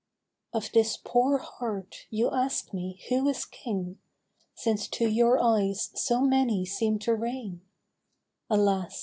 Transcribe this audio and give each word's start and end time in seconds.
OF 0.53 0.71
this 0.71 0.97
poor 0.97 1.37
heart 1.37 2.07
you 2.09 2.31
ask 2.31 2.73
me 2.73 2.99
who 3.09 3.29
is 3.29 3.45
King, 3.45 3.99
Since 4.55 4.87
to 4.87 5.07
your 5.07 5.39
eyes 5.39 5.91
so 5.93 6.21
many 6.21 6.65
seem 6.65 6.97
to 7.05 7.13
reign; 7.13 7.61
Alas 8.49 8.99